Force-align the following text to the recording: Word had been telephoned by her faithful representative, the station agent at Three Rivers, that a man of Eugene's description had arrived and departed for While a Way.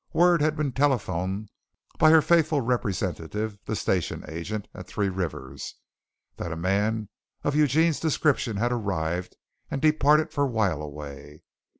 Word 0.13 0.41
had 0.41 0.55
been 0.55 0.71
telephoned 0.71 1.47
by 1.99 2.09
her 2.09 2.23
faithful 2.23 2.59
representative, 2.59 3.59
the 3.65 3.75
station 3.75 4.25
agent 4.27 4.67
at 4.73 4.87
Three 4.87 5.09
Rivers, 5.09 5.75
that 6.37 6.51
a 6.51 6.55
man 6.57 7.07
of 7.43 7.55
Eugene's 7.55 7.99
description 7.99 8.57
had 8.57 8.71
arrived 8.71 9.35
and 9.69 9.79
departed 9.79 10.31
for 10.31 10.47
While 10.47 10.81
a 10.81 10.89
Way. 10.89 11.43